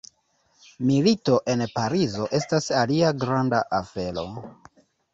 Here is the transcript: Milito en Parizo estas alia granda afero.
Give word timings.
Milito 0.89 1.35
en 1.55 1.63
Parizo 1.75 2.31
estas 2.41 2.73
alia 2.83 3.15
granda 3.27 3.65
afero. 3.85 4.29